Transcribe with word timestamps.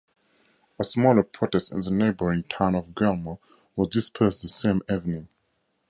A 0.79 0.83
smaller 0.83 1.21
protest 1.21 1.71
in 1.71 1.81
the 1.81 1.91
neighboring 1.91 2.41
town 2.45 2.73
of 2.73 2.95
Guelma 2.95 3.37
was 3.75 3.87
dispersed 3.89 4.41
the 4.41 4.49
same 4.49 4.81
evening. 4.91 5.27